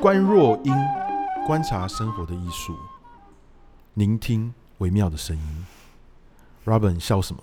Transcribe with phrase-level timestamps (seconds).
[0.00, 0.72] 观若音，
[1.46, 2.74] 观察生活的艺术，
[3.94, 5.66] 聆听微妙的声音。
[6.92, 7.42] 你笑什么？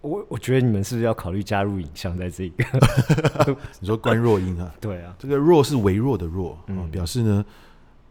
[0.00, 2.64] 我我觉得你们是不是要考虑加入影像在这个？
[3.80, 4.72] 你说观若音啊？
[4.80, 7.44] 对啊，这个弱是微弱的弱，嗯，表示呢，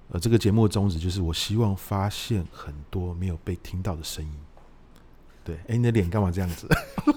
[0.10, 4.32] 呃，这个节目的宗旨就是我希望发现很多没有被听到的声音。
[5.47, 6.68] 对，哎、欸，你的脸干嘛这样子？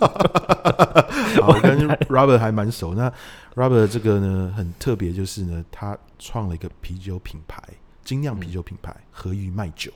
[1.42, 2.94] 好，我跟 Robert 还蛮熟。
[2.94, 3.12] 那
[3.56, 7.60] Robert 这个呢，很特别，就是呢，他创了一个啤酒品牌，
[8.04, 9.90] 精酿啤酒品牌和愉麦酒。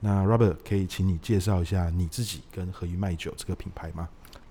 [0.00, 4.06] 那 Robert 可以请你介绍一下你自己跟和愉麦酒这个品牌吗？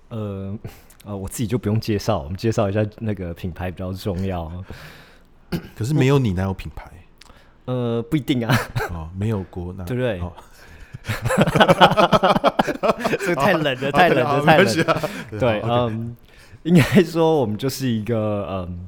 [0.08, 0.58] 呃
[1.04, 4.50] 呃，我自己就不用介绍，我们介绍一下那个品牌比较重要。
[5.76, 6.90] 可是没有你哪有品牌？
[7.66, 8.52] 呃，不一定啊。
[8.90, 10.18] 哦，没有国那对不对？
[10.20, 10.32] 哦
[13.18, 15.00] 这个太冷了，太冷了，太冷了。
[15.38, 16.16] 对，嗯，
[16.64, 18.86] 应该说我们就是一个嗯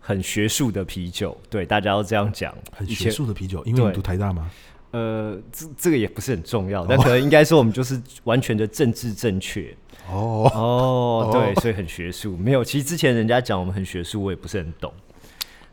[0.00, 2.54] 很学术的啤酒，对，大家要这样讲。
[2.72, 4.50] 很学术的啤酒，因为你读台大吗？
[4.90, 9.74] 呃，这这个也不是很重要，但可能应该说我们就是完全的政治正确。
[10.10, 12.36] 哦哦，对，所以很学术。
[12.36, 14.92] 没有，其实之前人家讲我们很学术，我也不是很懂。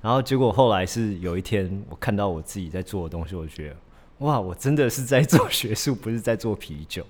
[0.01, 3.75] 然后结果后来是有一天，我看到我自己在做的东西，我觉得。
[4.21, 7.05] 哇，我真的是在做学术，不是在做啤酒。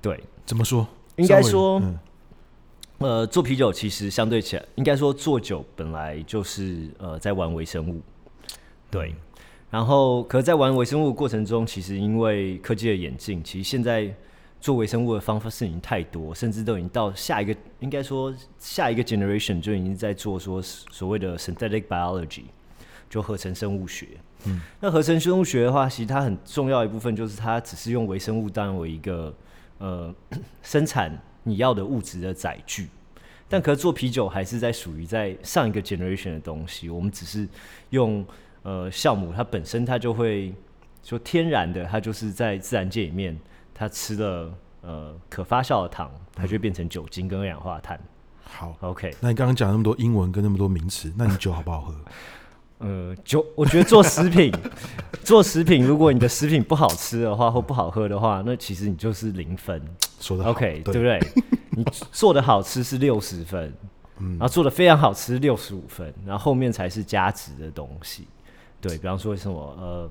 [0.00, 0.86] 对，怎么说？
[1.16, 1.98] 应该说，嗯、
[2.98, 8.00] 呃，做啤酒其实相对起来，应该说做酒本来就是呃在玩微生物。
[8.90, 9.16] 对，嗯、
[9.70, 14.12] 然后可是在玩微生物的过程中，其实因为科技的演进，其实现在
[14.60, 22.44] 做微生物的方法是已经太多，甚至都已经到下一个，应该说下一个 generation 就已经在做说所谓的 synthetic biology，
[23.12, 24.08] 就合成生物学。
[24.46, 29.32] 嗯，那合成生物学的话，其实它很重要一部分就是它只是用微生物当为一个
[29.76, 30.14] 呃
[30.62, 32.88] 生产你要的物质的载具，
[33.50, 37.46] 但可是做啤酒还是在属于在上一个 generation 的东西，我们只是
[37.90, 38.24] 用
[38.62, 40.54] 呃酵母它本身它就会
[41.02, 43.38] 说天然的，它就是在自然界里面
[43.74, 48.00] 它吃了呃可发酵的糖，它就会变成酒精跟二氧化碳。
[48.42, 51.94] 好，OK，那你刚刚讲那么多英文跟那么多名词，那你酒好不好喝？
[52.82, 54.52] 呃，就，我觉得做食品，
[55.24, 59.80] 做食品，如果你的食品不好吃的话，或不好喝的话，那其实你就是零分。
[60.20, 61.20] 说的好，OK，对，对不对？
[61.70, 63.72] 你做的好吃是六十分，
[64.18, 68.26] 嗯，然后做的非常好吃六十五分，然后后面才是加值的东西。
[68.80, 70.10] 对，比方说什么呃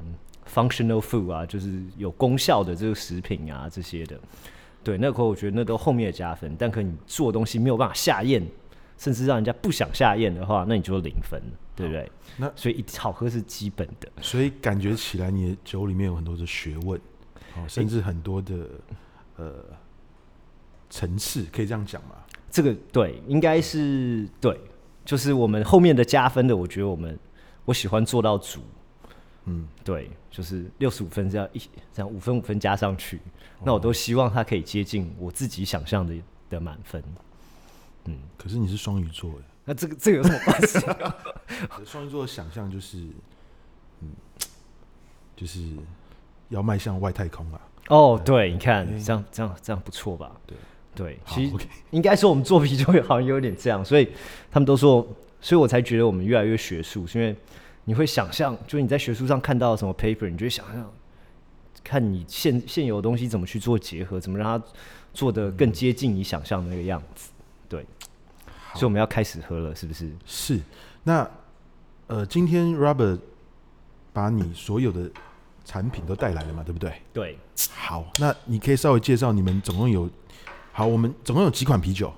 [0.54, 4.20] ，functional food 啊，就是有功效的这个食品啊这些的，
[4.84, 6.56] 对，那可我觉得那都后面的加分。
[6.58, 8.42] 但可你做东西没有办法下咽，
[9.02, 11.42] 甚至让人家不想下咽的话，那你就零分。
[11.74, 12.12] 对不对？
[12.38, 17.00] 那所以好喝是基本的，所以感觉起来你的酒里面有很多的学问，
[17.56, 18.54] 哦，甚至很多的、
[19.38, 19.66] 欸、呃
[20.92, 22.18] 层次，可以这样讲吗？
[22.52, 24.60] 这个对，应该是对，
[25.04, 27.18] 就是我们后面的加分的，我觉得我们
[27.66, 28.62] 我喜欢做到足，
[29.46, 31.60] 嗯，对，就是六十五分这样一
[31.92, 36.14] 这样五分五分加上去，哦、那我都希望它可以接近我自己想象的
[36.48, 37.02] 的满分，
[38.06, 38.18] 嗯。
[38.38, 39.40] 可是你是双鱼座的。
[39.64, 40.80] 那这个这个有什么关系？
[41.86, 42.98] 双鱼座的想象就是，
[44.02, 44.10] 嗯，
[45.36, 45.60] 就是
[46.50, 47.62] 要迈向外太空啊。
[47.90, 50.32] 哦，对，你看这样这样这样不错吧？
[50.48, 50.58] 对
[50.94, 51.56] 对，其实
[51.92, 54.10] 应该说我们做啤酒好像有点这样，所以
[54.50, 55.08] 他们都说，
[55.40, 57.36] 所以我才觉得我们越来越学术，是因为
[57.86, 60.92] 你会想象，就是你在学术上看到什么 paper，你就会想象，
[61.84, 64.66] 看你现现有的东西怎么去做结合，怎么让它
[65.14, 67.31] 做的更接近你想象的那个样子，
[67.72, 67.86] 对。
[68.74, 70.10] 所以我们要开始喝了，是不是？
[70.26, 70.60] 是。
[71.04, 71.30] 那
[72.08, 73.20] 呃，今天 Robert
[74.14, 75.10] 把你所有的
[75.66, 77.02] 产品都带来了嘛，对不对？
[77.12, 77.38] 对。
[77.74, 80.10] 好，那你可以稍微介绍你们总共有，
[80.72, 82.14] 好，我们总共有几款啤酒？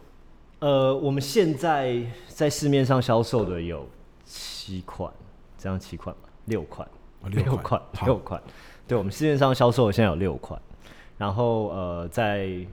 [0.60, 3.90] 呃，我们现在在市面上销售的有
[4.24, 5.12] 七款，
[5.58, 6.88] 这样七款吧，六款，
[7.22, 8.44] 哦、六款，六款，六款。
[8.88, 10.62] 对，我们市面上销售的现在有六款，
[11.18, 12.64] 然后呃，在。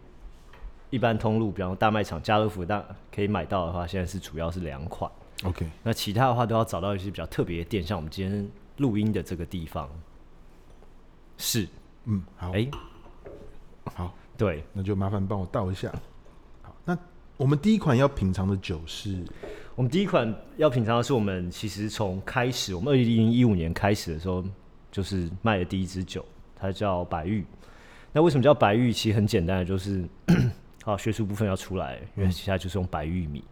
[0.91, 2.85] 一般通路，比方大卖场、家乐福，大
[3.15, 5.11] 可以买到的话，现在是主要是两款。
[5.45, 9.89] OK，那其他的话都要找到一些比较特别的店，像我们今天录音的这个地方。
[11.39, 11.67] 是，
[12.05, 12.71] 嗯，好，哎、欸，
[13.95, 15.91] 好，对，那就麻烦帮我倒一下。
[16.61, 16.99] 好，那
[17.37, 19.25] 我们第一款要品尝的酒是，
[19.77, 24.45] 我们第一款要品尝的是我们其实从开始，我们二零一五年开始的时候，
[24.91, 26.23] 就是卖的第一支酒，
[26.57, 27.47] 它叫白玉。
[28.13, 28.93] 那为什么叫白玉？
[28.93, 30.05] 其实很简单的，就是。
[30.91, 33.45] 好，学术部分要出来，因为其他就是用白玉米。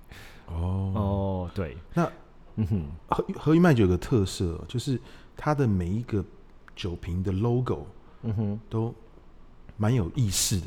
[0.47, 2.11] 哦哦，对，那
[2.57, 5.01] 嗯哼，和和愉麦酒有个特色，就是
[5.37, 6.25] 它的每一个
[6.75, 7.87] 酒瓶的 logo，
[8.23, 8.93] 嗯哼，都
[9.77, 10.67] 蛮有意思的。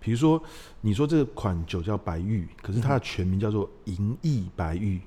[0.00, 0.42] 比如说，
[0.80, 5.00] 你说这款酒叫白玉，可是它的全名叫做银翼白玉，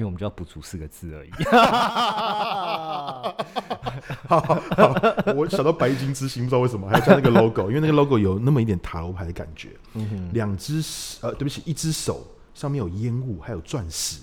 [0.00, 1.30] 因为我们就要补足四个字而已。
[1.44, 3.36] 好，
[4.40, 9.68] 好，好，我想到白金之星，不知道为什么还要加那个 logo，因为那个 logo 有那么一点塔罗牌的感觉。
[10.32, 10.82] 两只
[11.20, 14.20] 呃，对不起，一只手上面有烟雾，还有钻石。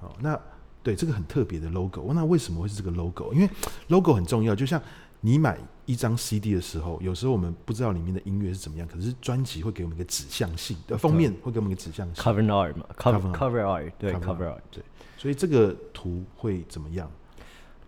[0.00, 0.40] 好，那
[0.82, 3.34] 对这个很特别的 logo，那为什么会是这个 logo？
[3.34, 3.50] 因为
[3.88, 4.80] logo 很重要，就像
[5.26, 12.22] 你买一张 CD 的时候，有时候我们不知道里面的音乐是怎么样，可是专辑会给我们一个指向性的封面，会给我们一个指向性。
[12.22, 14.84] Cover art 嘛，cover cover art，对 cover art，对。
[15.16, 17.10] 所以这个图会怎么样？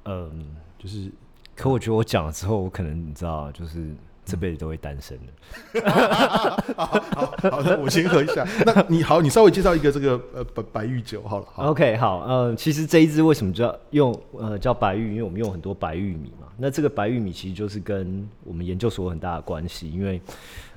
[0.07, 1.13] 嗯，就是，
[1.55, 3.95] 可我觉得我讲了之后，我可能你知道，就是
[4.27, 5.81] 这辈子都会单身的。
[5.81, 8.45] 嗯、好好好，那我先喝一下。
[8.67, 11.47] 那你好，你稍微介绍一个这个呃白白玉酒好了。
[11.53, 15.13] 好 OK，好，呃，其实这一支为什么叫用呃叫白玉？
[15.13, 16.49] 因为我们用很多白玉米嘛。
[16.59, 20.21] 那这个白玉米其实就是跟我们研究所有很大的关系，因为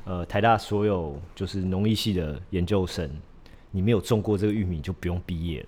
[0.05, 3.09] 呃台大所有就是农艺系的研究生，
[3.71, 5.67] 你没有种过这个玉米就不用毕业了。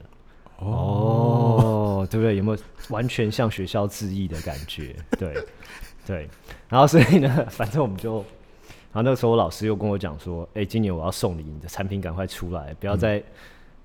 [0.59, 2.35] 哦，对不对？
[2.35, 2.57] 有没有
[2.89, 4.95] 完全向学校致意的感觉？
[5.17, 5.33] 对，
[6.05, 6.27] 对。
[6.69, 13.23] 然后所以呢，反正我们就，然后那个时候我老师又跟我讲说：“哎，今年我要送你，你的产品赶快出来，不要再、嗯、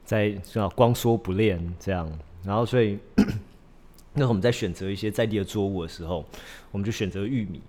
[0.04, 2.10] 再这光说不练这样。”
[2.44, 2.98] 然后所以
[4.14, 6.24] 那我们在选择一些在地的作物的时候，
[6.70, 7.60] 我们就选择玉米。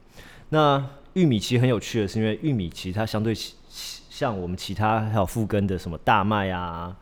[0.49, 0.83] 那
[1.13, 3.33] 玉米其实很有趣的是，因为玉米其实它相对
[4.09, 6.95] 像我们其他还有复根的什么大麦啊。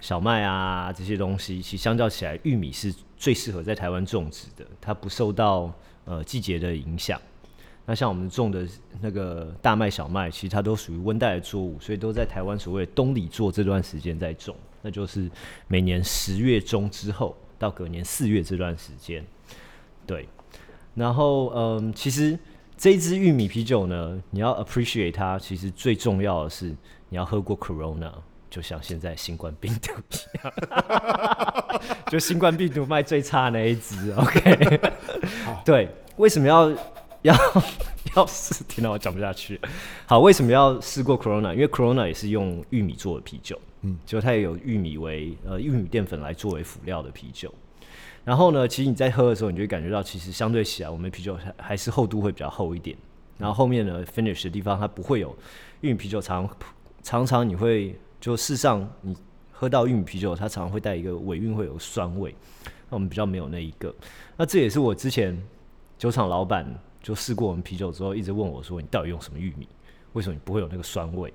[0.00, 5.72] 小麦啊，这些东西，其实相较起来，玉米是最适合在台湾种植的，它不受到
[6.08, 7.20] 呃季节的影响。
[7.84, 8.66] 那像我们种的
[9.00, 15.30] 那个大麦、小麦，其实它都属于温带的作物，所以都在台湾所谓冬里做这段时间在种，那就是
[15.68, 19.24] 每年十月中之后到隔年四月这段时间。
[20.06, 20.28] 对，
[20.94, 22.38] 然后嗯，其实
[22.76, 26.74] 这支玉米啤酒呢，你要 appreciate 它，其实最重要的是
[27.08, 28.12] 你要喝过 Corona。
[28.50, 30.52] 就像现在新冠病毒一样，
[32.08, 34.80] 就新冠病毒卖最差那一只，OK？
[35.64, 36.70] 对，为什么要
[37.22, 37.34] 要
[38.16, 38.64] 要试？
[38.64, 39.60] 听到我讲不下去。
[40.06, 41.52] 好，为什么要试过 Corona？
[41.52, 47.52] 因为 Corona 也是用玉米做的啤酒，嗯，就它也有玉米为呃玉米淀粉来作为辅料的啤酒。
[48.24, 52.96] 然后呢，其实你在喝的时候，你就会感觉到，其实相对起来，我们啤酒还还是厚度会比较厚一点。
[53.36, 55.36] 然后后面呢，finish 的地方它不会有
[55.80, 56.48] 玉米啤酒常
[57.02, 57.98] 常常你会。
[58.20, 59.16] 就事实上，你
[59.60, 62.32] 喝到玉米啤酒，它常常会带一个尾韵，会有酸味。
[62.88, 63.92] 那我们比较没有那一个。
[64.36, 65.36] 那这也是我之前
[65.98, 66.64] 酒厂老板
[67.02, 69.68] 就试过我们啤酒之后，一直问我说：“你到底用什么玉米？
[70.12, 71.34] 为什么你不会有那个酸味？”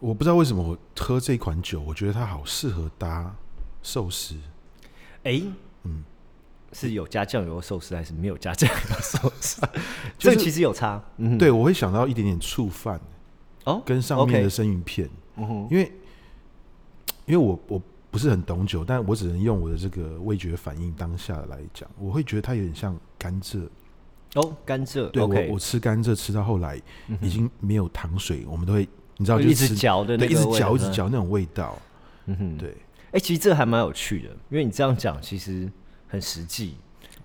[0.00, 3.32] 我不知道为什么我喝这款酒，我觉得它好适合搭
[3.80, 4.34] 寿司。
[5.22, 5.44] 哎、欸，
[5.84, 6.02] 嗯，
[6.72, 9.62] 是有加酱油的寿司还是没有加酱油的寿司？
[10.18, 11.00] 就是、这其实有差。
[11.18, 13.00] 嗯，对，我会想到一点点醋饭。
[13.62, 15.90] 哦，跟上面的生鱼片，嗯哼，因为
[17.26, 23.68] 因为我我不是很懂酒，但我只能用我的这个味觉反应当下来讲，我会觉得它有点像甘蔗。
[24.34, 26.80] 哦，甘蔗，对我我吃甘蔗吃到后来
[27.20, 31.78] 已经没有糖水，我们都会你知道就，一直嚼的那个，一直嚼一直嚼那种味道。
[32.26, 32.76] 嗯哼，对。
[33.12, 35.70] 哎，其实这还蛮有趣的，因为你这样讲其实
[36.08, 36.76] 很实际，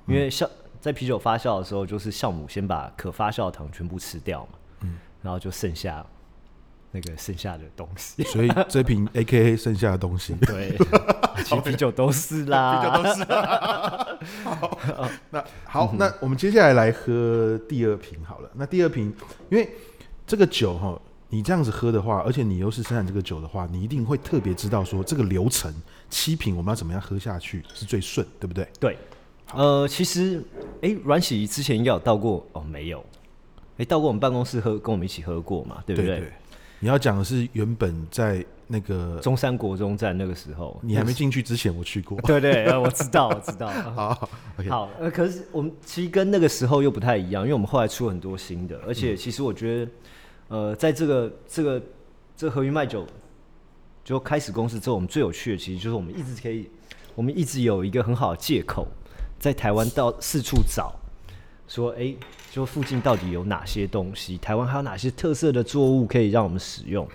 [0.06, 0.48] 因为酵
[0.80, 6.06] 在啤酒发酵的时候，就是酵母先把可发酵的糖全部吃掉嘛，嗯，然后就剩下。
[6.92, 10.76] 那个剩下的东西，所以 这瓶 AKA 剩下的东西，对，
[11.44, 14.18] 其实啤酒都是啦， 啤酒都是 啦。
[14.44, 14.80] 好，
[15.30, 18.50] 那好，那我们接下来来喝第二瓶好了。
[18.56, 19.14] 那第二瓶，
[19.50, 19.69] 因为
[20.26, 25.74] 这个酒哈，你这样子喝的话，而且你又是生产这个酒的话，你一定会特别知道说这个流程，
[26.10, 28.68] 七瓶我们要怎么样喝下去是最顺，对不对？
[28.80, 28.98] 对。
[29.56, 30.44] 呃，其实，
[30.81, 33.04] 哎，阮喜之前应该有到过哦，没有，
[33.78, 36.08] 哎，到过我们办公室喝，跟我们一起喝过嘛，对不对？
[36.12, 36.31] 对对
[36.80, 42.19] 你要讲的是原本在那个中山国中站那个时候，你还没进去之前，我去过。
[42.21, 43.68] 对 对，对，我知道，我知道。
[43.68, 44.90] 好， 好，okay、好。
[45.00, 49.92] 呃，可是我们其实跟那个时候又不太一样，因为我们后来出很多新的，而且其实我觉得，
[50.50, 51.81] 呃，在这个这个
[52.38, 53.06] 这个和云麦酒
[54.04, 56.69] 就开始公司之后，我们最有趣的其实就是我们一直可以，
[57.16, 58.88] 我们一直有一个很好的借口，
[59.40, 60.94] 在台湾到四处找。
[61.69, 62.14] 说哎，
[62.52, 64.38] 就附近到底有哪些东西？
[64.40, 67.07] 台湾还有哪些特色的作物可以让我们使用？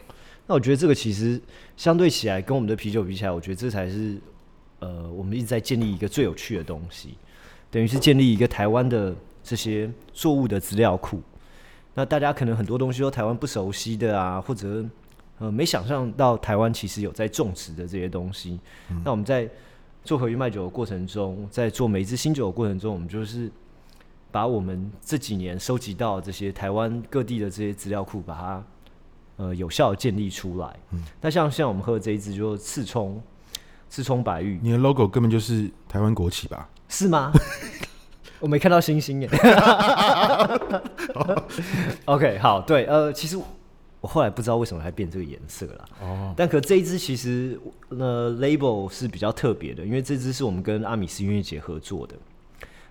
[0.47, 1.41] 那我觉得这个其实
[1.77, 4.17] 相对起来，跟我们的啤酒比起来，我觉得这才是
[4.79, 7.15] 呃，我们一直在建立一个最有趣的东西，
[7.69, 11.21] 等于是建立一个台湾的这些作物的资料库。
[11.93, 14.85] 那大家可能很多东西都台湾不熟悉的啊，或者
[15.41, 18.61] 呃没想象到台湾其实有在种植的这些东西。
[18.91, 19.49] 嗯、那我们在
[20.05, 23.51] 做合约卖酒的过程中，在做每一支新酒的过程中，我们就是。
[24.35, 28.65] 把我们这几年收集到这些台湾各地的这些资料库，把它
[29.37, 30.77] 呃有效的建立出来。
[30.91, 33.23] 嗯，那像像我们喝的这一支，就是刺葱，
[33.89, 36.69] 刺葱白玉，你的 logo 根本就是台湾国旗吧？
[36.89, 37.31] 是吗？
[38.41, 39.31] 我没看到星星耶。
[42.07, 43.41] OK，好，对，呃，其实
[44.01, 45.85] 我后来不知道为什么还变这个颜色了。
[46.03, 47.57] 哦，但可这一支其实
[47.91, 52.17] 呃 label 是比较特别的，因为这支是我们跟阿米斯音乐节合作的。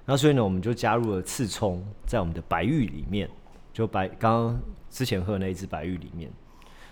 [0.05, 3.29] 那所以呢，我们就加入了刺葱在我们的白玉里面，
[3.72, 6.29] 就白刚刚之前喝的那一只白玉里面，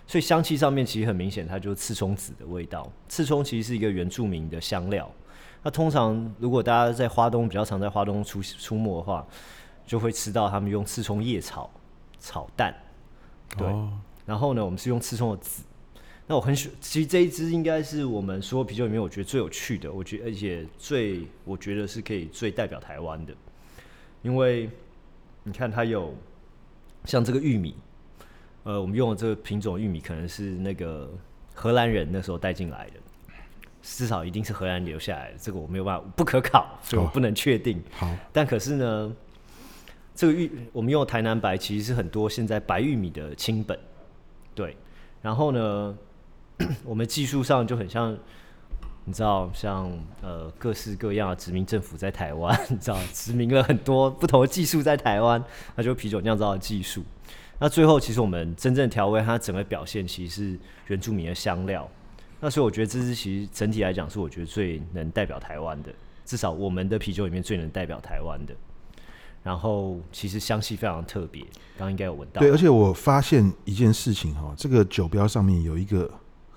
[0.07, 2.89] 所以香气上面其实很明显，它就是刺葱籽的味道。
[3.09, 5.09] 刺葱其实是一个原住民的香料。
[5.61, 9.27] 那通常如果大家在花东比较常在花东出出没的话，
[9.85, 11.69] 就会吃到他们用刺葱叶炒
[12.17, 12.73] 炒蛋。
[13.57, 13.67] 对，
[14.25, 15.63] 然后呢，我们是用刺葱的籽。
[16.31, 23.33] 那我很喜，其实这一支应该是我们所有啤酒里面我觉得最有趣的，我觉得而且最我觉得是可以最代表台湾的，
[24.21, 24.69] 因为
[25.43, 26.15] 你看它有
[27.03, 27.75] 像这个玉米，
[28.63, 31.11] 呃，我们用的这个品种玉米可能是那个
[31.53, 32.93] 荷兰人那时候带进来的，
[33.81, 37.83] 至少一定是荷兰留下来的，这个我没有办法不可考，所以我不能确定。
[37.91, 39.13] 好，但可是呢，
[40.15, 43.77] 这个玉我们用的台南白其实是很多现在白玉米的亲本，
[44.55, 44.77] 对，
[45.21, 45.97] 然后呢。
[46.83, 48.17] 我们技术上就很像，
[49.05, 49.91] 你知道，像
[50.21, 55.43] 呃各式各样的殖民政府在台湾， 你知道，殖民了很多不同的技术在台湾，
[55.75, 57.03] 那就啤酒酿造的技术。
[57.59, 61.89] 那最后其实我们真正调味，它整个表现其实是原住民的香料。
[62.39, 65.91] 那所以我觉得这支其实整体来讲是我觉得最能代表台湾的，
[66.25, 68.55] 至少我们的啤酒里面最能代表台湾的。
[69.43, 71.41] 然后其实香气非常特别，
[71.77, 72.39] 刚刚应该有闻到。
[72.39, 76.09] 对，而且我发现一件事情哈，这个酒标上面有一个。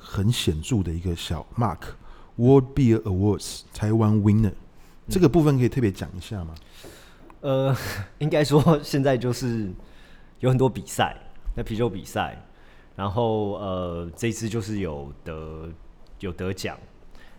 [0.06, 4.52] 很显著的一个小 mark，World Beer Awards 台湾 Winner，
[5.08, 6.54] 这个部分可以特别讲一下吗？
[7.40, 7.74] 呃，
[8.20, 9.72] 应该说现在就是
[10.40, 11.16] 有很多比赛，
[11.56, 12.38] 那啤酒比赛，
[12.94, 15.68] 然后呃这一支就是有得
[16.20, 16.78] 有得奖，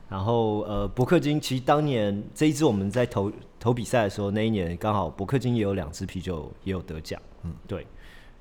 [0.10, 7.86] 然后呃伯克金其实当年这一支我们在投投比赛的时候，那一年刚好伯克金也有两支啤酒也有得奖，嗯，对。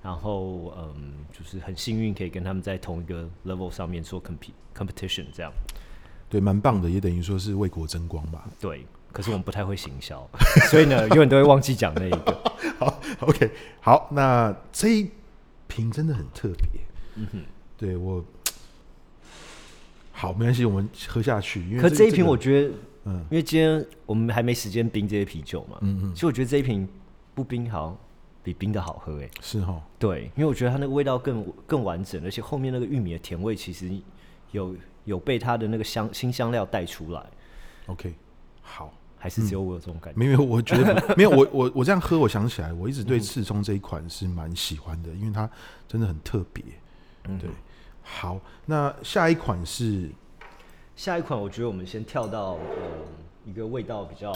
[0.05, 5.51] 然后，嗯，就是很幸运可以跟他们在同一个 level 上面做 compete competition 这样，
[6.29, 8.47] 对，蛮棒的，也等于说是为国争光吧。
[8.61, 10.29] 对，可是我们不太会行销，
[10.71, 12.53] 所以呢，永远都会忘记讲那一个。
[12.79, 15.11] 好，OK，好，那这一
[15.69, 16.83] 瓶真的很特别。
[17.15, 17.39] 嗯哼，
[17.79, 18.23] 对我，
[20.13, 21.63] 好，没关系，我们喝下去。
[21.63, 22.75] 因为、这个、可这一瓶，我觉得，
[23.07, 26.87] 嗯，因为今天我们还没时间冰这些啤酒嘛，嗯嗯，其实我觉得这一瓶
[27.35, 27.99] 不冰好。
[28.45, 33.91] 比冰的好喝哎，是哦，对，因为我觉得它那个味道更更完整，而且后面那个玉米的甜味其实
[34.53, 37.27] 有有被它的那个香新香料带出来。
[37.87, 38.15] OK，
[38.61, 40.19] 好，还是只有我有这种感觉？
[40.21, 41.31] 没有，我觉得没有。
[41.31, 45.49] 我我我这样喝，我想起来，我一直对赤松这一款是蛮喜欢的，因为它
[45.89, 46.63] 真的很特别。
[47.27, 47.49] 嗯，对。
[48.03, 50.11] 好，那下一款是
[50.95, 52.59] 下一款，我觉得我们先跳到呃
[53.47, 54.31] 一个味道比较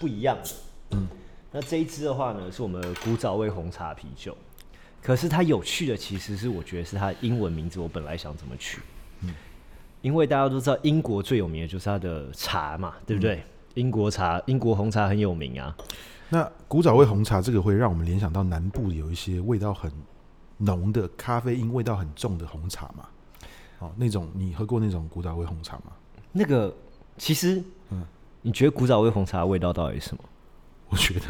[0.00, 0.50] 不一样的，
[0.96, 1.06] 嗯。
[1.50, 4.36] 那这一支的话呢，是我们的古早味红茶啤酒。
[5.00, 7.80] 可是它有趣的，其实是我觉得是它的英文名字。
[7.80, 8.80] 我本来想怎么取，
[9.22, 9.32] 嗯，
[10.02, 13.36] 因为大家都知道英国最有名的就是它的茶嘛，对不对？
[13.36, 13.42] 嗯、
[13.74, 15.74] 英国茶、英国红茶很有名啊。
[16.28, 19.90] 那古早味红茶这个会让我们联想到南部有一些味道很
[20.58, 23.08] 浓的咖啡因味道很重的红茶嘛？
[23.78, 25.92] 哦，那种你喝过那种古早味红茶吗？
[26.32, 26.74] 那个
[27.16, 28.04] 其实，嗯，
[28.42, 30.24] 你觉得古早味红茶的味道到底是什么？
[30.90, 31.26] 我觉得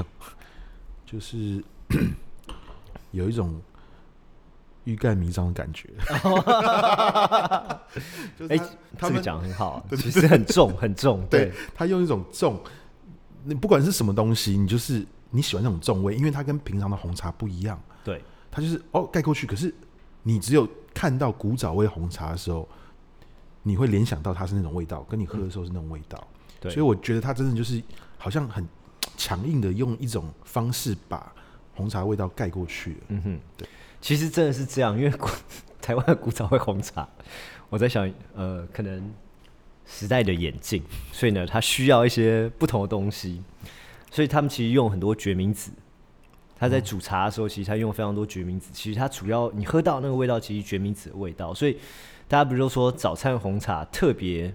[1.04, 1.62] 就是
[3.12, 3.60] 有一种
[4.84, 5.88] 欲盖弥彰的感觉。
[8.48, 8.58] 哎，
[8.98, 11.26] 这个讲很好， 其实很重很重。
[11.26, 12.60] 对，他用一种重，
[13.44, 17.80] 你不管是什么东西，你就是你喜欢那种重味，因为它跟平常的红茶不一样。
[18.04, 19.74] 对，它就是哦盖过去，可是
[20.22, 22.68] 你只有看到古早味红茶的时候，
[23.62, 26.26] 你会联想到它是那种味道，跟你喝的时候是那种味道。
[26.60, 27.82] 对，所以我觉得它真的就是
[28.16, 28.66] 好像很。
[29.18, 31.30] 强硬的用一种方式把
[31.74, 32.96] 红茶味道盖过去。
[33.08, 33.68] 嗯哼，对，
[34.00, 35.12] 其实真的是这样，因为
[35.82, 37.06] 台湾的古早味红茶，
[37.68, 39.12] 我在想，呃，可能
[39.84, 40.82] 时代的演进，
[41.12, 43.42] 所以呢，它需要一些不同的东西，
[44.10, 45.70] 所以他们其实用很多决明子。
[46.60, 48.70] 他在煮茶的时候，其实他用非常多决明子。
[48.72, 51.54] 其实它主要你喝到那个味道，其实决明子的味道。
[51.54, 51.78] 所以
[52.26, 54.52] 大家不是都说早餐红茶特别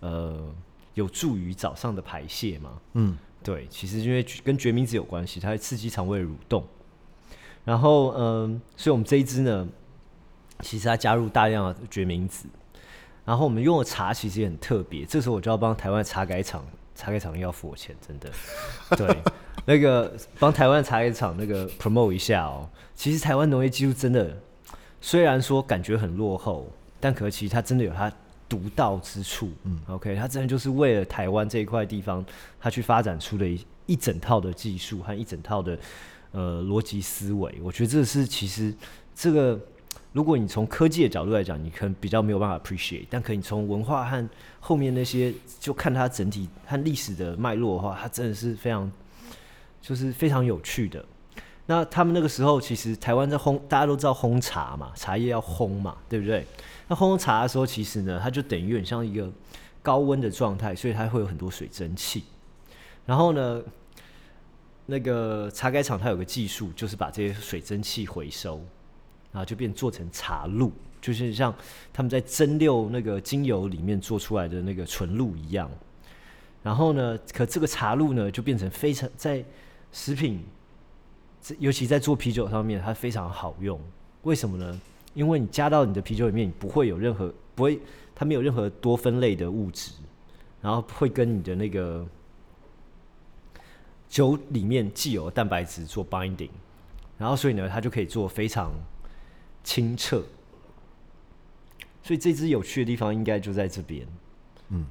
[0.00, 0.52] 呃
[0.94, 2.70] 有助于早上的排泄吗？
[2.94, 3.16] 嗯。
[3.42, 6.64] 对，其实因为跟决明子有关系，它会刺激肠胃蠕动。
[7.64, 9.68] 然后，嗯，所以我们这一支呢，
[10.60, 12.46] 其实它加入大量的决明子。
[13.24, 15.04] 然后我们用的茶其实也很特别。
[15.04, 16.64] 这时候我就要帮台湾茶改厂，
[16.94, 18.30] 茶改厂要付我钱，真的。
[18.96, 19.22] 对，
[19.66, 22.66] 那个帮台湾茶叶厂那个 promote 一下哦。
[22.94, 24.34] 其实台湾农业技术真的，
[25.00, 26.66] 虽然说感觉很落后，
[26.98, 28.10] 但可其实它真的有它
[28.48, 29.50] 独到之处。
[29.64, 32.24] 嗯，OK，他真的就是为了台湾这一块地方，
[32.60, 35.78] 他去发展出了一一整套的技术和一整套的
[36.32, 37.54] 呃逻辑思维。
[37.62, 38.74] 我觉得这是其实
[39.14, 39.58] 这个。
[40.10, 44.28] 如果你从科技的角度来讲，你可能比较没有办法 appreciate，但可以从文化和
[44.58, 48.90] 后面那些，就看它整体和历史的脉络的话，它真的是非常，
[49.82, 51.04] 就是非常有趣的。
[51.66, 56.44] 那他们那个时候，其实台湾在烘，大家都知道烘茶嘛，茶叶要烘嘛，对不对？
[56.88, 59.30] 那烘茶的时候，其实呢，它就等于很像一个
[59.82, 62.24] 高温的状态，所以它会有很多水蒸气。
[63.06, 63.62] 然后呢，
[64.86, 68.60] 那个茶改厂它有个技术，就是把这些水蒸气回收。
[69.30, 71.54] 然后就变做成茶露，就是像
[71.92, 75.70] 他们在蒸馏那个精油里面做出来的那个纯露一样。
[76.62, 79.44] 然后呢，可这个茶露呢，就变成非常在
[79.92, 80.42] 食品，
[81.58, 83.78] 尤其在做啤酒上面，它非常好用。
[84.22, 84.80] 为什么呢？
[85.18, 87.80] 因为你加到你的啤酒里面，你不会有任何不会，
[88.14, 89.90] 它没有任何多酚类的物质，
[90.62, 92.06] 然后会跟你的那个
[94.08, 96.50] 酒里面既有蛋白质做 binding，
[97.18, 98.70] 然后所以呢，它就可以做非常。
[99.64, 100.22] 清澈，
[102.02, 104.06] 所以这支有趣的地方应该就在这边。
[104.70, 104.86] 嗯，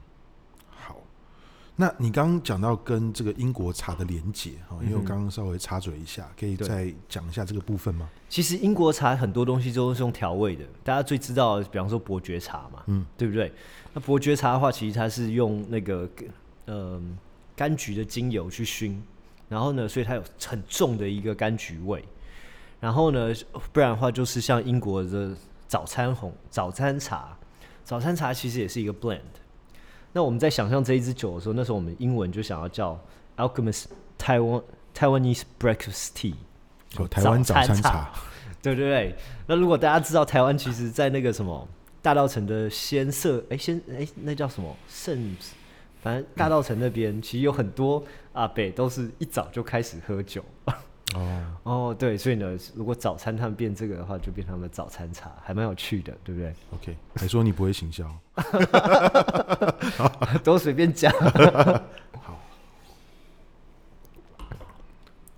[1.80, 8.10] 那你刚刚讲到跟这个英国茶的连结哈，因为我刚刚稍微插嘴一下，可以再讲一下这个部分吗？
[8.28, 13.54] 其实英国茶很多东西都是用调味的，大家最知道的，比方说伯爵茶嘛，嗯，对不对？
[13.94, 16.10] 那伯爵茶的话，其实它是用那个
[16.66, 17.00] 呃
[17.56, 19.00] 柑橘的精油去熏，
[19.48, 22.04] 然后呢，所以它有很重的一个柑橘味。
[22.80, 23.32] 然后呢，
[23.72, 25.32] 不然的话就是像英国的
[25.68, 27.38] 早餐红、早餐茶，
[27.84, 29.20] 早餐茶其实也是一个 blend。
[30.14, 33.00] 那我们在想象这一支酒的时候，那时候我们英文就想要叫
[33.36, 33.86] Alchemist
[34.18, 34.64] Taiwan
[34.96, 36.34] Taiwanese Breakfast Tea，
[36.98, 38.10] 哦，台湾早餐茶，
[38.62, 39.16] 对对对。
[39.46, 41.68] 那如果大家知道台湾，其实，在那个什么
[42.02, 45.36] 大道城的先社，哎，先哎，那叫什么圣，
[46.02, 48.04] 反正大道城那边、嗯、其实有很多
[48.34, 50.44] 阿北都是一早就开始喝酒。
[51.16, 58.06] 哦哦，对，所以呢，如果早餐他们变这个的话，就变成他们早餐茶，还蛮有趣的，对不对？OK，还说你不会行销，
[60.44, 61.12] 都随便讲。
[62.22, 62.38] 好，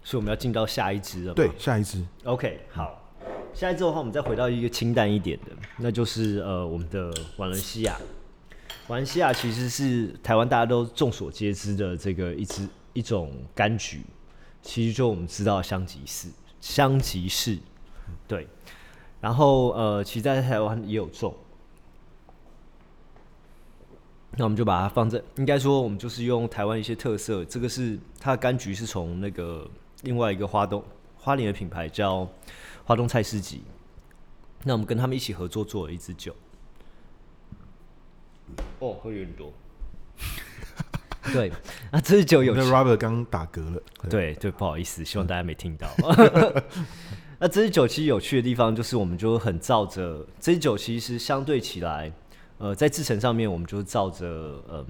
[0.03, 1.33] 所以我们要进到下一支了。
[1.35, 2.03] 对，下一支。
[2.23, 3.13] OK，好，
[3.53, 7.95] 下一支的话，我们再回到一个清淡一点的，那就是呃，我们的瓦伦西亚。
[8.87, 14.01] 瓦伦西亚其实是台湾大家都众所皆知的这个一支一种柑橘。
[14.61, 16.27] 其实就我们知道香吉士，
[16.59, 17.57] 香吉士，
[18.27, 18.47] 对，
[19.21, 21.33] 然后呃，其实在台湾也有种，
[24.31, 29.67] 那我们就把它放在，应该说我们就是用台湾一些特色，这个是它的柑橘是从那个
[30.03, 30.83] 另外一个花东
[31.17, 32.27] 花莲的品牌叫
[32.85, 33.63] 花东菜市集，
[34.63, 36.35] 那我们跟他们一起合作做了一支酒，
[38.79, 39.51] 哦，喝有点多。
[41.33, 41.51] 对，
[41.91, 42.55] 那这支酒有。
[42.55, 43.81] 那 Robert 刚打嗝了。
[44.09, 45.87] 对对，不好意思，希望大家没听到。
[47.39, 52.11] 那这支酒其实有趣的地方就是，我们就很照着这支酒，其实相对起来，
[52.57, 54.85] 呃，在制成上面，我们就照着嗯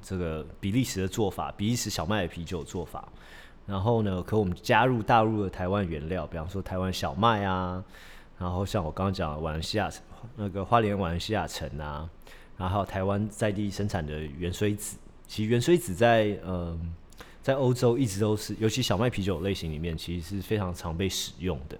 [0.00, 3.08] 这个比利时的做法，比利时小麦的啤酒做法。
[3.66, 7.82] 然后呢，可我们加入大陆的台湾原料，比方说台湾小麦啊，
[8.38, 9.90] 然后像我刚刚讲的瓦伦西亚
[10.36, 12.08] 那个花莲瓦伦西亚城啊。
[12.58, 16.78] 然后还有台湾在地生产的原水籽，其实原水籽在呃
[17.40, 21.78] 在欧洲一直都是，尤其小麦啤酒类型里面，其实是非常常被使用的。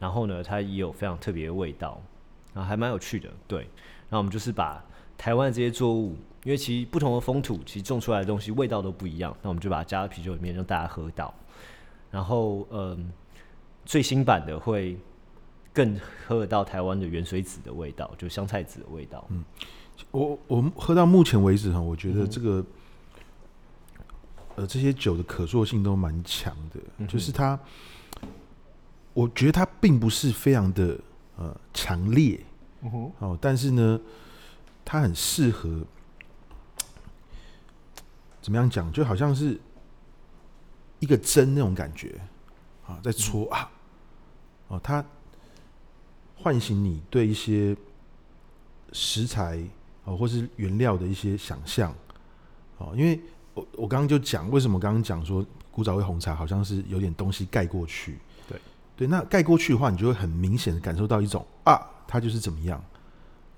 [0.00, 2.00] 然后呢，它也有非常特别的味道，
[2.54, 3.28] 然后还蛮有趣的。
[3.46, 3.60] 对，
[4.08, 4.82] 然后我们就是把
[5.16, 11.34] 台湾的这些作物，因为其实不同的风土，其实种出来的东西味道都不一样，那我们就把它加到啤酒里面，让大家喝到。
[12.10, 13.12] 然后嗯、
[13.84, 14.96] 最新版的会
[15.72, 19.26] 更喝得到台湾的原水籽的味道，就香菜籽的味道。
[19.28, 19.44] 嗯。
[20.10, 24.04] 我我们喝到目前为止哈，我觉得这个、嗯、
[24.56, 27.58] 呃这些酒的可塑性都蛮强的，嗯、就是它，
[29.12, 30.98] 我觉得它并不是非常的
[31.36, 32.40] 呃强烈，
[32.80, 34.00] 哦、嗯，但是呢，
[34.84, 35.84] 它很适合
[38.40, 39.60] 怎么样讲，就好像是
[41.00, 42.18] 一个针那种感觉
[42.86, 43.70] 啊，在戳、嗯、啊，
[44.68, 45.04] 哦，它
[46.36, 47.76] 唤醒你对一些
[48.92, 49.62] 食材。
[50.08, 51.94] 哦，或是原料的一些想象，
[52.78, 53.20] 哦，因为
[53.52, 58.18] 我我刚刚就讲，为什么刚刚讲说古早味红茶好像是有点东西盖过去，
[58.48, 58.58] 对。
[58.96, 62.82] 对，那盖过去的话，你就会很明显的感受到一种啊，它就是怎么样，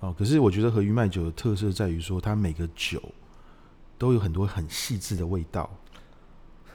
[0.01, 3.01] 哦，可是我觉得和鱼麦酒的特色在于说，它每个酒
[3.97, 5.71] 都有很多很细致的味道，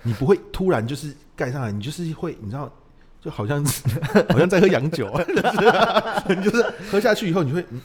[0.02, 2.72] 你不会突然就是盖上来，你就是会，你知道，
[3.22, 3.64] 就好像
[4.30, 5.12] 好像在喝洋酒，
[6.34, 7.82] 就是、 就是喝下去以后，你会、嗯、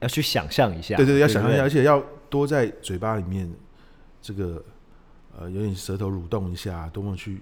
[0.00, 3.50] 要去想象一下，对对对，要想象一下，而且要多在嘴巴里面
[4.20, 4.62] 这个
[5.38, 7.40] 呃，有点舌头蠕动一下，多么去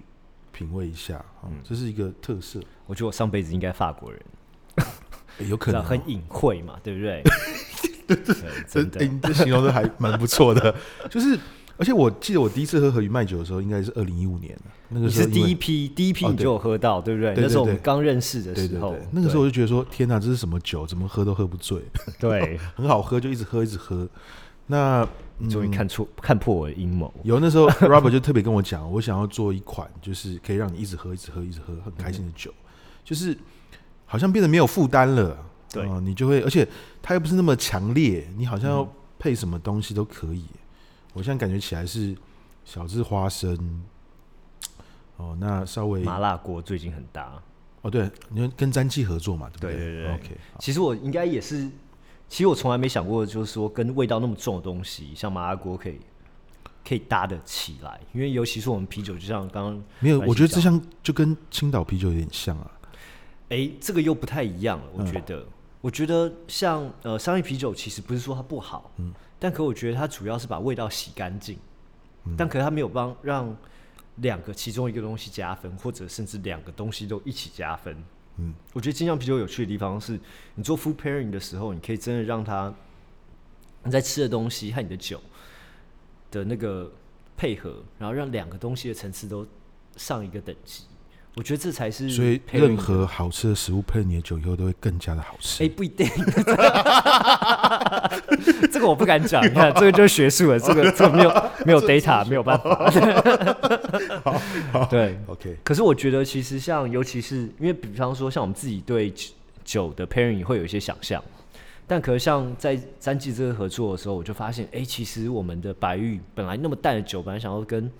[0.51, 2.59] 品味一下，嗯，这是一个特色。
[2.85, 4.21] 我觉得我上辈子应该法国人。
[5.49, 7.21] 有可能、 哦、很隐晦嘛，对不对？
[8.07, 8.35] 对对，
[8.67, 10.73] 真的，你这形容的还蛮不错的。
[11.09, 11.37] 就是，
[11.77, 14.57] 而且我记得我第一次喝和鱼麦酒的时候，应该是二零一五年
[14.89, 17.31] 那个时候，是第一批，第一批你就有喝到，哦、对，对不对？
[17.31, 20.85] 对对对，那时候我们刚认识的时候，对对对，那个时候我就觉得说，天哪，这是什么酒？
[20.87, 21.81] 怎么喝都喝不醉。
[22.19, 24.07] 对， 很好喝，就一直喝，一直喝。
[24.67, 25.07] 那
[25.49, 27.13] 终于看出看破我的阴谋。
[27.23, 32.65] 有那时候，Robert 就特别跟我讲，我想要做一款，就是可以让你一直喝，一直喝，一直喝，很开心的酒，嗯、
[33.03, 33.37] 就是。
[34.07, 35.35] 好像变得没有负担了，
[35.73, 36.65] 对、呃，你就会，而且
[37.01, 40.45] 它又不是那么强烈，你好像要配什么东西都可以。
[40.53, 40.59] 嗯、
[41.15, 42.13] 我现在感觉起来是
[42.65, 43.83] 小只花生，
[45.15, 47.41] 哦，那稍微麻辣锅最近很搭，
[47.81, 49.75] 哦，对，你看跟詹记合作嘛，对不对？
[49.75, 50.37] 对对对，OK。
[50.59, 51.69] 其实我应该也是，
[52.27, 56.01] 其实我从来没想过，就是说跟味道那么重的东西，像麻辣锅可以
[56.85, 62.69] 可以搭得起来，因为尤其是我们啤酒，就像刚刚没有，我觉得这像就跟青岛啤酒有点像啊。
[63.49, 64.85] 哎、欸，这个又不太一样了。
[64.91, 65.47] 我觉得，嗯、
[65.79, 71.57] 我觉得像呃，商业啤酒其实不是说它不好，嗯，但可我觉得它主要是把味道洗干净，
[72.25, 73.55] 嗯，但可它没有帮让
[74.17, 77.95] 两个其中一个东西加分，或者甚至两个东西都一起加分，
[78.37, 80.19] 嗯，我觉得精酿啤酒有趣的地方是，
[80.55, 82.73] 你做 food pairing 的时候，你可以真的让它
[83.83, 85.21] 你在吃的东西和你的酒
[86.31, 86.91] 的那个
[87.37, 89.45] 配合，然后让两个东西的层次都
[89.97, 90.85] 上一个等级。
[91.35, 95.61] 我觉得这才是，所以任何好吃的食物配你的酒以后都会更加的好吃。
[95.61, 96.07] 哎、欸，不一定，
[98.71, 99.43] 这个我不敢讲。
[99.43, 102.89] 你看，这个就是学术了，这个这个没有没有 data，没有办法。
[104.71, 105.57] 好，对，OK。
[105.61, 109.13] 可是我觉得，其实像，尤其是因为，比方说，像我们自己对
[109.65, 111.21] 酒的 pairing 会有一些想象，
[111.85, 117.91] 但可是像在詹记这个合作的时候，我就发现，哎、欸，其实我们的白玉本来那么淡的酒，本来想要跟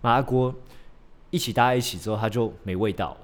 [0.00, 0.54] 麻辣锅。
[1.30, 3.18] 一起搭在一起之后，它就没味道了。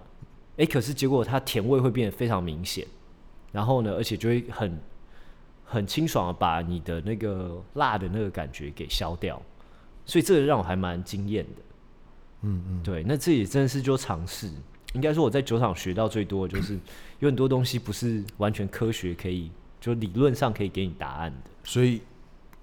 [0.52, 2.86] 哎、欸，可是结果它甜味会变得非常明显，
[3.52, 4.78] 然后呢，而且就会很
[5.64, 9.40] 很清爽的把你的那个辣的那个感觉给消掉。
[10.04, 11.62] 所以这个让我还蛮惊艳的。
[12.42, 14.50] 嗯嗯，对，那这也真的是就尝试。
[14.94, 16.78] 应该说我在酒厂学到最多的就是
[17.20, 21.50] 有很多东西不是完全科学可以就理论上可以给你答案的。
[21.64, 22.02] 所以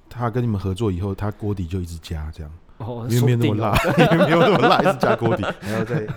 [0.07, 2.51] 他跟你们合作以后，他锅底就一直加这样。
[2.79, 3.77] 哦， 因为没有那么辣，
[4.11, 6.07] 因为没有那么辣，还是加锅底，还要再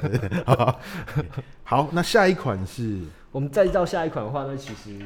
[0.46, 0.80] 好。
[1.62, 4.98] 好，那下一款是，我们再到下一款的话呢，其实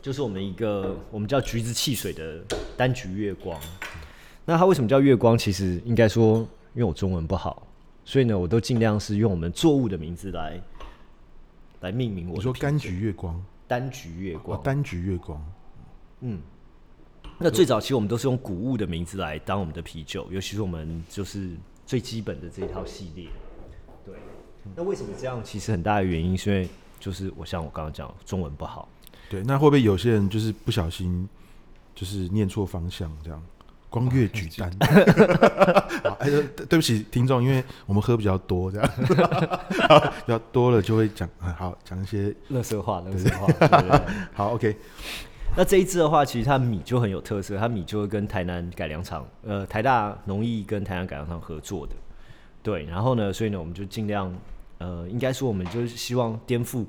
[0.00, 2.40] 就是我们一个我们叫橘子汽水的
[2.76, 3.58] 单橘月光。
[4.44, 5.36] 那它为什么叫月光？
[5.36, 6.38] 其实应该说，
[6.74, 7.66] 因为我中文不好，
[8.04, 10.60] 所以呢，我都尽量是用我们作物的名字来
[11.80, 12.36] 来命名我。
[12.36, 15.42] 我说柑橘月光，单橘月光，单橘月光，
[16.20, 16.40] 嗯。
[17.38, 21.50] 那最早其实我们都是用谷物的名字来当我们的啤酒，尤其是我们就是
[21.86, 23.26] 最基本的这一套系列。
[24.04, 24.14] 对，
[24.74, 25.40] 那为什么这样？
[25.44, 28.88] 其实很大的原因是因为就是我像我刚刚讲中文不好。
[29.30, 31.28] 对，那会不会有些人就是不小心
[31.94, 33.42] 就是念错方向这样？
[33.90, 34.70] 光月举单。
[36.04, 36.28] 好，哎，
[36.68, 44.02] 对不起听众，因为我们喝比较多这样，比较多了就会讲好讲一些垃圾话，垃圾话。
[44.34, 44.76] 好，OK。
[45.58, 51.96] 那这一支的话，其实它米就很有特色，它米就会跟台南改良厂，呃，台大农艺跟台南改良厂合作的，
[52.62, 54.32] 对，然后呢，所以呢，我们就尽量，
[54.78, 56.86] 呃，应该说我们就是希望颠覆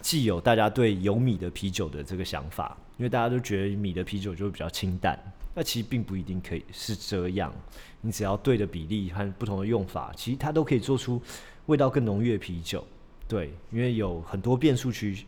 [0.00, 5.18] 既有大家对有米的啤酒的这个想法，因为大家都觉得米的啤酒就会比较清淡，
[5.54, 7.52] 那其实并不一定可以是这样，
[8.00, 11.20] 你只要对的比例和不同的用法，其实它都可以做出
[11.66, 12.82] 味道更浓郁的啤酒，
[13.28, 15.26] 对，因为有很多变数去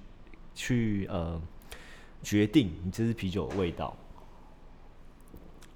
[0.54, 1.38] 去呃。
[2.24, 3.96] 决定你这支啤酒的味道。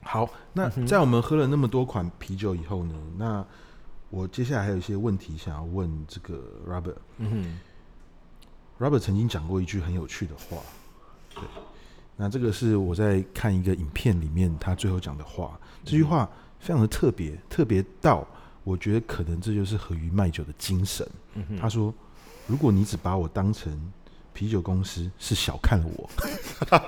[0.02, 2.94] 好，那在我们喝了那么多款啤酒以后呢？
[3.18, 3.46] 那
[4.08, 6.96] 我接下来还有一些问题想要问这个 Robert。
[7.18, 7.30] 嗯
[8.78, 10.62] 哼，Robert 曾经讲过一句很有趣的话。
[11.34, 11.42] 对，
[12.16, 15.60] 那这个是我在看一个影片里面他最后讲的话。
[15.84, 16.26] 这句话
[16.58, 18.26] 非常的特别，特别到
[18.64, 21.06] 我觉得可能这就是鳜鱼卖酒的精神。
[21.34, 21.92] 嗯，他说
[22.48, 23.78] ：“如果你只把我当成……”
[24.38, 26.08] 啤酒公司是小看了我，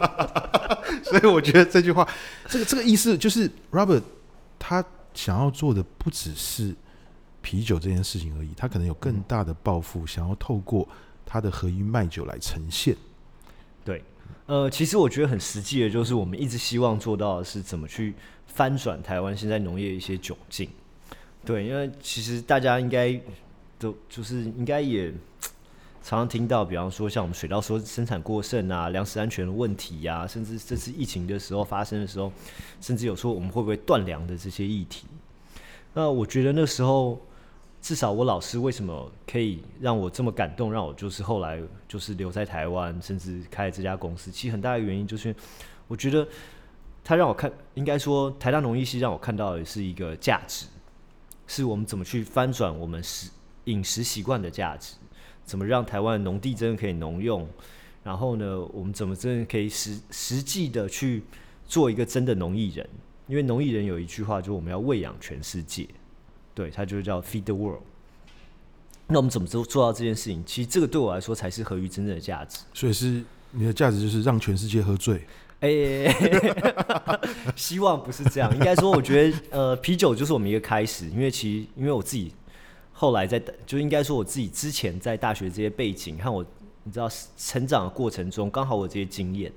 [1.02, 2.08] 所以我觉得这句话，
[2.48, 4.04] 这个这个意思就是，Robert
[4.56, 4.84] 他
[5.14, 6.72] 想要做的不只是
[7.42, 10.88] 啤酒这件事情而已，他可能有更大的抱负，想要透过
[11.26, 12.96] 他的合一卖酒来呈现。
[13.84, 14.04] 对，
[14.46, 18.14] 呃，其实我觉得很实际的，就是我们一直希望做到的是怎么去
[18.46, 20.70] 翻转台湾现在农业一些窘境。
[21.44, 23.20] 对，因为其实大家应该
[23.76, 25.12] 都就是应该也
[26.02, 32.32] 常常听到，比方说像我们水稻说生产过剩啊，粮食安全的问题呀、甚至这次疫情的时候发生的时候，
[32.80, 35.06] 甚至有说我们会不会断粮的这些议题。
[35.94, 37.20] 那我觉得那时候。
[37.82, 41.58] 至少我老师为什么可以让我这么感动，让我就是后来
[41.88, 44.30] 就是留在台湾，甚至开了这家公司。
[44.30, 45.34] 其实很大的原因就是，
[45.88, 46.28] 我觉得
[47.02, 50.66] 他让我看，应该说台大农艺系让我看到的是一个价值，
[51.46, 53.30] 是我们怎么去翻转我们食
[53.64, 54.92] 饮食习惯的价值，
[55.50, 57.44] 怎么让台湾农地真的可以农用，
[58.04, 61.24] 然后呢，我们怎么真的可以实实际的去
[61.66, 62.88] 做一个真的农艺人？
[63.26, 65.88] 因为农艺人有一句话，就是我们要喂养全世界。
[66.54, 67.82] 对，它就叫 Feed the World。
[69.08, 70.40] 那我们怎么做做到这件事情？
[70.46, 72.60] 其实这个对我来说才是合于真正的价值。
[72.72, 75.20] 所以是你的价值就是让全世界喝醉？
[75.58, 77.20] 哎、欸，
[77.56, 78.54] 希望不是这样。
[78.54, 81.08] 应该说，我觉得呃，啤酒就是我们一个开始。
[81.08, 82.32] 因为其实因为我自己
[83.00, 86.44] 后来在，就应该说我自己之前在大学这些背景和我
[86.82, 87.08] 你知道
[87.38, 89.50] 成长的过程中，刚好我这些经验。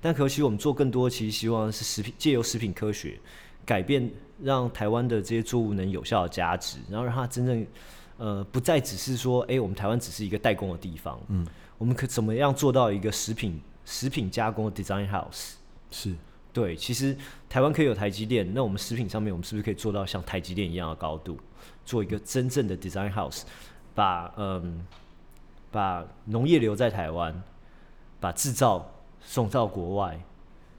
[0.00, 3.16] 但可惜我们做更多，其实希望是食品借由食品科学
[3.64, 4.10] 改变。
[4.42, 7.66] 让台湾的这些作物能有效的加值，然后让它真正，
[8.18, 11.20] 呃，不再只是说，哎，我们台湾只是一个代工的地方。
[11.26, 11.44] 嗯，
[11.76, 15.54] 我们可怎么样做到一个食品食品加工的 design house？
[15.90, 16.14] 是，
[16.52, 17.16] 对，其实
[17.48, 21.36] 台湾可以有台积电，那我们食品上面，我们是不是可以做到像台积电一样的高度，
[21.88, 23.44] 做一个真正的 design house，
[23.94, 24.84] 把嗯，
[25.70, 27.34] 把农业留在台湾，
[28.20, 28.86] 把制造
[29.22, 30.20] 送到国外，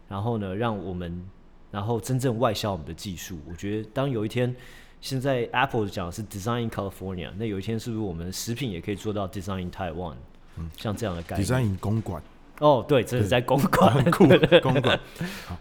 [0.07, 1.25] 然后呢，让我们。
[1.71, 4.55] 然后真正外销我们的技术，我觉得当有一天，
[5.01, 10.15] 现在 Apple 讲的是 Design in California，那有一天是不是我们食品也可以做到 Design in Taiwan？
[10.57, 11.45] 嗯，像这样的概念。
[11.47, 12.23] Design in 公馆。
[12.59, 14.27] 哦，对，这是在公馆，很酷。
[14.63, 14.99] 公馆。
[15.45, 15.55] 好，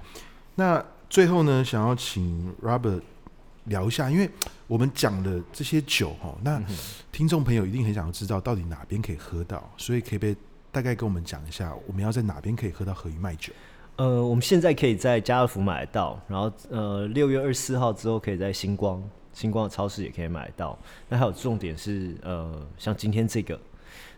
[0.54, 3.02] 那最后呢，想要请 Robert
[3.68, 4.28] 聊一下，因为
[4.66, 6.62] 我们讲的这些酒哈，那
[7.12, 10.36] 听众朋友一定很想要知道到底哪边可以喝到，所以可以不可以
[10.70, 13.52] 大概跟我们讲一下，我们要在哪边可以喝到和鱼麦酒？
[13.96, 19.02] 呃，我们现在可以在家乐福买得到，然后呃，六月二十四号之后可以在星光
[19.32, 20.78] 星光的超市也可以买得到。
[21.08, 23.58] 那还有重点是，呃，像今天这个，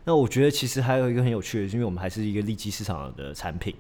[0.05, 3.75] 那我觉得其实还有一个很有趣的，是因为我们还是一个利基市场的产品，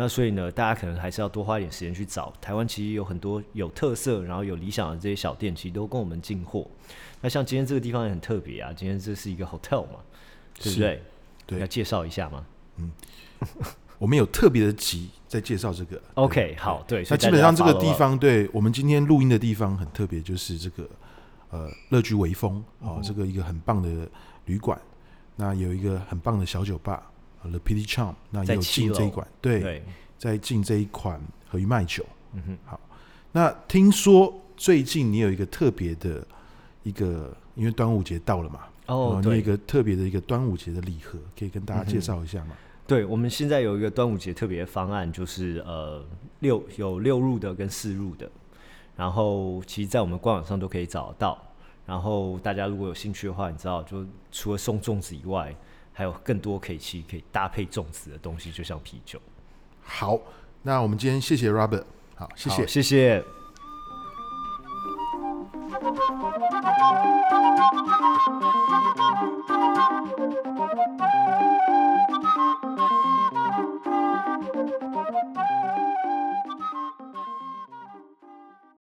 [0.00, 2.32] 那所以呢，大家可能还是要多花一点时间去找。
[2.40, 6.66] 台湾其实有很多有特色，然后有理想的这些小店，其实都跟我们进货。
[7.20, 9.98] 那像今天这个地方也很特别啊，今天这是一个 hotel 嘛，
[10.58, 11.02] 对不对？
[11.44, 12.46] 对，要介绍一下吗？
[12.76, 12.90] 嗯。
[13.98, 16.00] 我们有特别的集在介绍这个。
[16.14, 17.04] OK，好，对。
[17.10, 20.88] 那基本上这个地方，对我们今天录音的地方很特别，就是这个
[21.50, 24.08] 呃乐居微风哦，这个一个很棒的
[24.46, 24.80] 旅馆。
[25.36, 29.82] 那有一个很棒的小酒吧，The Petite Chambre，那也有进这一款，对，
[30.18, 32.04] 在进这一款和鱼麦酒。
[32.32, 32.80] 嗯哼，好。
[33.32, 36.26] 那听说最近你有一个特别的
[36.82, 42.54] 一个，因为端午节到了嘛，哦，你有一个特别的一个端午节的礼盒，可以跟大家介绍一下吗？
[42.86, 46.04] 对，我们现在有一个端午节特别的方案，就是呃
[46.40, 48.28] 六有六入的跟四入的，
[48.96, 51.40] 然后其实，在我们官网上都可以找到。
[51.86, 55.54] 然后大家如果有兴趣的话，你知道，就除了送粽子以外，
[56.00, 59.20] 还有更多可以吃可以搭配粽子的东西就像啤酒。
[59.82, 60.18] 好
[60.62, 61.84] 那我们今天谢谢 robert
[62.14, 62.66] 好谢谢。
[62.66, 63.22] 谢谢。